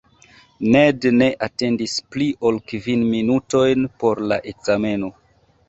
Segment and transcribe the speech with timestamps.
[0.75, 5.15] Ned ne atendis pli ol kvin minutojn por la ekzameno.